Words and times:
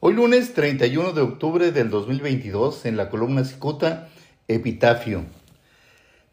Hoy 0.00 0.14
lunes 0.14 0.54
31 0.54 1.10
de 1.10 1.22
octubre 1.22 1.72
del 1.72 1.90
2022 1.90 2.86
en 2.86 2.96
la 2.96 3.10
columna 3.10 3.42
Cicuta, 3.42 4.06
Epitafio. 4.46 5.24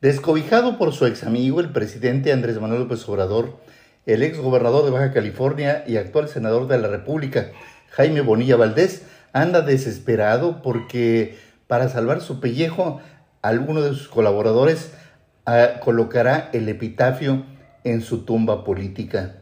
Descobijado 0.01 0.77
por 0.77 0.93
su 0.93 1.07
ex 1.07 1.23
amigo, 1.23 1.61
el 1.61 1.71
presidente 1.71 2.31
Andrés 2.31 2.61
Manuel 2.61 2.81
López 2.81 3.09
Obrador, 3.09 3.57
el 4.05 4.21
ex 4.21 4.37
gobernador 4.37 4.85
de 4.85 4.91
Baja 4.91 5.11
California 5.11 5.83
y 5.87 5.97
actual 5.97 6.29
senador 6.29 6.67
de 6.67 6.77
la 6.77 6.89
República, 6.89 7.53
Jaime 7.89 8.21
Bonilla 8.21 8.55
Valdés, 8.55 9.01
anda 9.33 9.61
desesperado 9.61 10.61
porque 10.61 11.35
para 11.65 11.89
salvar 11.89 12.21
su 12.21 12.39
pellejo, 12.39 13.01
alguno 13.41 13.81
de 13.81 13.95
sus 13.95 14.09
colaboradores 14.09 14.91
ah, 15.47 15.79
colocará 15.83 16.51
el 16.53 16.69
epitafio 16.69 17.43
en 17.83 18.01
su 18.01 18.25
tumba 18.25 18.63
política. 18.63 19.37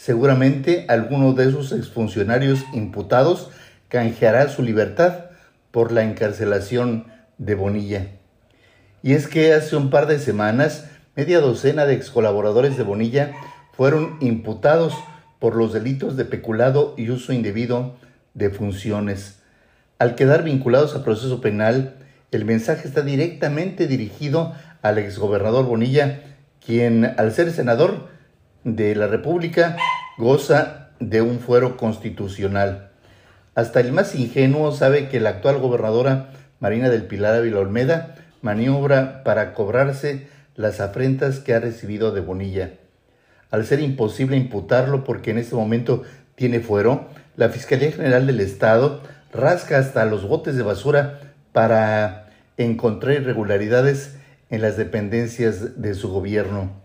Seguramente 0.00 0.86
alguno 0.88 1.34
de 1.34 1.46
esos 1.46 1.72
exfuncionarios 1.72 2.64
imputados 2.72 3.50
canjeará 3.90 4.48
su 4.48 4.62
libertad 4.62 5.26
por 5.72 5.92
la 5.92 6.02
encarcelación 6.02 7.04
de 7.36 7.54
Bonilla. 7.54 8.06
Y 9.02 9.12
es 9.12 9.28
que 9.28 9.52
hace 9.52 9.76
un 9.76 9.90
par 9.90 10.06
de 10.06 10.18
semanas, 10.18 10.86
media 11.16 11.40
docena 11.40 11.84
de 11.84 11.96
ex 11.96 12.08
colaboradores 12.08 12.78
de 12.78 12.82
Bonilla 12.82 13.32
fueron 13.74 14.16
imputados 14.22 14.94
por 15.38 15.54
los 15.54 15.74
delitos 15.74 16.16
de 16.16 16.24
peculado 16.24 16.94
y 16.96 17.10
uso 17.10 17.34
indebido 17.34 17.96
de 18.32 18.48
funciones. 18.48 19.40
Al 19.98 20.14
quedar 20.14 20.44
vinculados 20.44 20.94
a 20.94 21.04
proceso 21.04 21.42
penal, 21.42 21.96
el 22.30 22.46
mensaje 22.46 22.88
está 22.88 23.02
directamente 23.02 23.86
dirigido 23.86 24.54
al 24.80 24.96
exgobernador 24.96 25.66
Bonilla, 25.66 26.22
quien 26.64 27.04
al 27.04 27.32
ser 27.32 27.52
senador 27.52 28.08
de 28.64 28.94
la 28.94 29.06
República 29.06 29.76
goza 30.20 30.90
de 31.00 31.22
un 31.22 31.40
fuero 31.40 31.78
constitucional. 31.78 32.90
Hasta 33.54 33.80
el 33.80 33.90
más 33.90 34.14
ingenuo 34.14 34.70
sabe 34.70 35.08
que 35.08 35.18
la 35.18 35.30
actual 35.30 35.58
gobernadora 35.58 36.30
Marina 36.60 36.90
del 36.90 37.04
Pilar 37.06 37.34
Ávila 37.34 37.60
Olmeda 37.60 38.14
maniobra 38.42 39.24
para 39.24 39.54
cobrarse 39.54 40.28
las 40.56 40.78
afrentas 40.80 41.38
que 41.40 41.54
ha 41.54 41.60
recibido 41.60 42.12
de 42.12 42.20
Bonilla. 42.20 42.74
Al 43.50 43.64
ser 43.64 43.80
imposible 43.80 44.36
imputarlo 44.36 45.04
porque 45.04 45.30
en 45.30 45.38
este 45.38 45.56
momento 45.56 46.02
tiene 46.34 46.60
fuero, 46.60 47.08
la 47.36 47.48
Fiscalía 47.48 47.90
General 47.90 48.26
del 48.26 48.40
Estado 48.40 49.00
rasca 49.32 49.78
hasta 49.78 50.04
los 50.04 50.28
botes 50.28 50.54
de 50.54 50.62
basura 50.62 51.20
para 51.52 52.28
encontrar 52.58 53.14
irregularidades 53.14 54.16
en 54.50 54.60
las 54.60 54.76
dependencias 54.76 55.80
de 55.80 55.94
su 55.94 56.10
gobierno. 56.10 56.80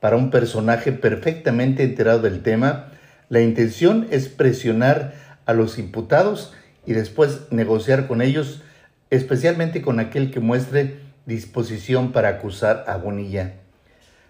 Para 0.00 0.16
un 0.16 0.30
personaje 0.30 0.92
perfectamente 0.92 1.82
enterado 1.82 2.20
del 2.20 2.42
tema, 2.42 2.92
la 3.28 3.40
intención 3.40 4.06
es 4.10 4.28
presionar 4.28 5.14
a 5.44 5.54
los 5.54 5.78
imputados 5.78 6.54
y 6.86 6.92
después 6.92 7.42
negociar 7.50 8.06
con 8.06 8.22
ellos, 8.22 8.62
especialmente 9.10 9.82
con 9.82 9.98
aquel 9.98 10.30
que 10.30 10.40
muestre 10.40 11.00
disposición 11.26 12.12
para 12.12 12.28
acusar 12.28 12.84
a 12.86 12.96
Bonilla. 12.96 13.54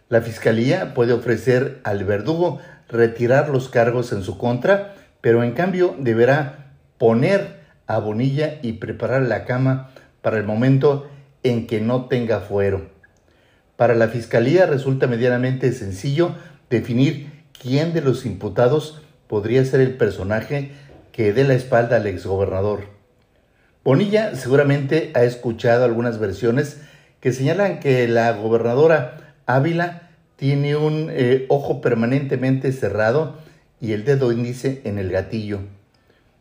La 0.09 0.23
Fiscalía 0.23 0.95
puede 0.95 1.13
ofrecer 1.13 1.81
al 1.85 2.05
verdugo 2.05 2.61
retirar 2.89 3.51
los 3.51 3.69
cargos 3.69 4.13
en 4.13 4.23
su 4.23 4.39
contra, 4.39 4.95
pero 5.21 5.43
en 5.45 5.53
cambio 5.53 5.95
deberá 5.99 6.73
poner 6.97 7.59
a 7.87 7.99
Bonilla 7.99 8.59
y 8.63 8.75
preparar 8.75 9.23
la 9.23 9.45
cama 9.45 9.91
para 10.23 10.39
el 10.39 10.45
momento 10.45 11.09
en 11.43 11.67
que 11.67 11.81
no 11.81 12.07
tenga 12.07 12.41
fuero. 12.41 12.98
Para 13.79 13.95
la 13.95 14.09
Fiscalía 14.09 14.67
resulta 14.67 15.07
medianamente 15.07 15.71
sencillo 15.71 16.35
definir 16.69 17.45
quién 17.63 17.93
de 17.93 18.01
los 18.01 18.27
imputados 18.27 19.01
podría 19.29 19.65
ser 19.65 19.81
el 19.81 19.97
personaje 19.97 20.73
que 21.13 21.33
dé 21.33 21.45
la 21.45 21.55
espalda 21.55 21.95
al 21.95 22.09
exgobernador. 22.09 22.89
Bonilla 23.85 24.35
seguramente 24.35 25.13
ha 25.15 25.23
escuchado 25.23 25.85
algunas 25.85 26.19
versiones 26.19 26.81
que 27.21 27.33
señalan 27.33 27.79
que 27.79 28.09
la 28.09 28.33
gobernadora 28.33 29.37
Ávila 29.47 30.11
tiene 30.35 30.75
un 30.75 31.07
eh, 31.13 31.47
ojo 31.49 31.81
permanentemente 31.81 32.73
cerrado 32.73 33.37
y 33.81 33.93
el 33.93 34.05
dedo 34.05 34.33
índice 34.33 34.83
en 34.87 34.99
el 34.99 35.13
gatillo. 35.13 35.61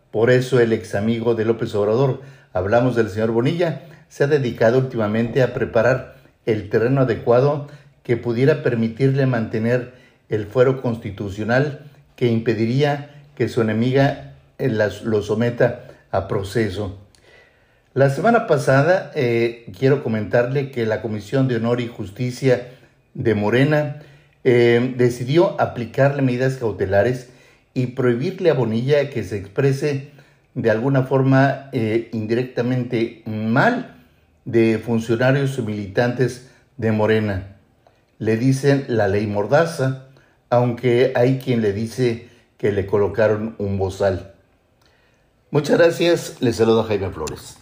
Por 0.10 0.32
eso 0.32 0.60
el 0.60 0.74
ex 0.74 0.96
amigo 0.96 1.36
de 1.36 1.46
López 1.46 1.76
Obrador, 1.76 2.20
hablamos 2.52 2.96
del 2.96 3.12
señor 3.12 3.30
Bonilla, 3.30 3.84
se 4.10 4.24
ha 4.24 4.28
dedicado 4.28 4.80
últimamente 4.80 5.44
a 5.44 5.54
preparar 5.54 6.17
el 6.48 6.70
terreno 6.70 7.02
adecuado 7.02 7.68
que 8.02 8.18
pudiera 8.18 8.64
permitirle 8.64 9.28
mantener 9.28 9.94
el 10.30 10.48
fuero 10.48 10.82
constitucional 10.82 11.82
que 12.16 12.28
impediría 12.28 13.12
que 13.36 13.50
su 13.50 13.62
enemiga 13.62 14.34
eh, 14.58 14.70
lo 14.70 15.22
someta 15.22 15.84
a 16.10 16.28
proceso. 16.28 16.98
La 17.94 18.10
semana 18.10 18.48
pasada 18.48 19.12
eh, 19.14 19.66
quiero 19.78 20.04
comentarle 20.04 20.72
que 20.72 20.86
la 20.86 21.02
Comisión 21.02 21.48
de 21.48 21.58
Honor 21.58 21.82
y 21.82 21.88
Justicia 21.88 22.70
de 23.14 23.36
Morena 23.36 24.02
eh, 24.44 24.94
decidió 24.98 25.60
aplicarle 25.60 26.22
medidas 26.22 26.56
cautelares 26.56 27.30
y 27.74 27.88
prohibirle 27.88 28.50
a 28.50 28.54
Bonilla 28.54 29.10
que 29.10 29.24
se 29.24 29.38
exprese 29.38 30.12
de 30.56 30.72
alguna 30.72 31.04
forma 31.04 31.70
indirectamente 32.12 33.22
mal 33.26 33.97
de 34.48 34.80
funcionarios 34.80 35.60
o 35.60 35.64
militantes 35.64 36.50
de 36.78 36.92
Morena. 36.92 37.58
Le 38.18 38.38
dicen 38.38 38.86
la 38.88 39.08
ley 39.08 39.28
mordaza, 39.28 40.08
aunque 40.50 41.12
hay 41.16 41.38
quien 41.38 41.62
le 41.62 41.74
dice 41.74 42.30
que 42.58 42.72
le 42.72 42.88
colocaron 42.88 43.56
un 43.60 43.78
bozal. 43.78 44.34
Muchas 45.52 45.78
gracias, 45.78 46.38
les 46.40 46.56
saludo 46.56 46.82
a 46.82 46.86
Jaime 46.86 47.10
Flores. 47.10 47.58